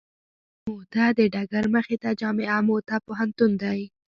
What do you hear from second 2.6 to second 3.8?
موته پوهنتون دی.